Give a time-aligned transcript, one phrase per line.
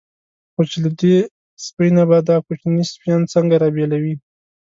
[0.53, 1.17] خو چې له دې
[1.65, 4.15] سپۍ نه به دا کوچني سپیان څنګه را بېلوي.